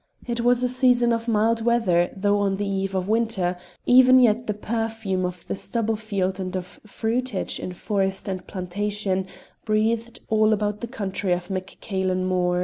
It 0.25 0.41
was 0.41 0.63
a 0.63 0.67
season 0.67 1.13
of 1.13 1.27
mild 1.27 1.63
weather 1.63 2.09
though 2.17 2.39
on 2.39 2.57
the 2.57 2.67
eve 2.67 2.95
of 2.95 3.07
winter; 3.07 3.55
even 3.85 4.19
yet 4.19 4.47
the 4.47 4.53
perfume 4.55 5.25
of 5.27 5.45
the 5.45 5.53
stubble 5.53 5.95
field 5.95 6.39
and 6.39 6.55
of 6.57 6.79
fruitage 6.87 7.59
in 7.59 7.73
forest 7.73 8.27
and 8.27 8.47
plantation 8.47 9.27
breathed 9.63 10.19
all 10.27 10.53
about 10.53 10.81
the 10.81 10.87
country 10.87 11.33
of 11.33 11.51
Mac 11.51 11.77
Cailen 11.81 12.25
Mor. 12.25 12.59